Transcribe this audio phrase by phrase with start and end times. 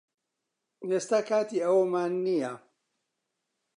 [0.89, 2.53] ئێستا کاتی ئەوەمان نییە